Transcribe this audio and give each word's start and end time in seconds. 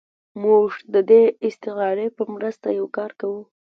موږ 0.43 0.67
د 0.93 0.95
دې 1.09 1.23
استعارې 1.47 2.07
په 2.17 2.23
مرسته 2.35 2.67
یو 2.79 2.87
کار 2.97 3.11
کوو. 3.19 3.41